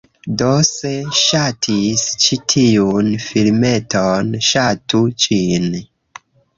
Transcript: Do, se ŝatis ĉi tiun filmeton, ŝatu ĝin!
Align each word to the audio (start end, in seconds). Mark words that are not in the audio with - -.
Do, 0.41 0.47
se 0.69 0.93
ŝatis 1.19 2.07
ĉi 2.25 2.41
tiun 2.55 3.13
filmeton, 3.29 4.35
ŝatu 4.53 5.07
ĝin! 5.29 5.75